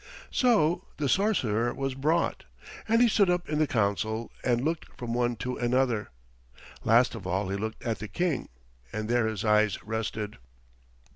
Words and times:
So 0.31 0.81
the 0.97 1.07
sorcerer 1.07 1.75
was 1.75 1.93
brought, 1.93 2.45
and 2.87 3.03
he 3.03 3.07
stood 3.07 3.29
up 3.29 3.47
in 3.47 3.59
the 3.59 3.67
council 3.67 4.31
and 4.43 4.65
looked 4.65 4.87
from 4.97 5.13
one 5.13 5.35
to 5.35 5.57
another. 5.57 6.09
Last 6.83 7.13
of 7.13 7.27
all 7.27 7.49
he 7.49 7.55
looked 7.55 7.83
at 7.83 7.99
the 7.99 8.07
King, 8.07 8.49
and 8.91 9.07
there 9.07 9.27
his 9.27 9.45
eyes 9.45 9.77
rested. 9.83 10.39